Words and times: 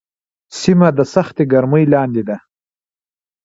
سیمه 0.59 0.87
د 0.97 0.99
سختې 1.13 1.43
ګرمۍ 1.51 1.85
لاندې 1.93 2.23
ده. 2.27 2.37